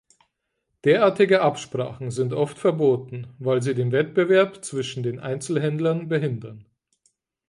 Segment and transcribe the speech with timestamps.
[0.83, 6.65] Derartige Absprachen sind oft verboten, weil sie den Wettbewerb zwischen den Einzelhändlern behindern.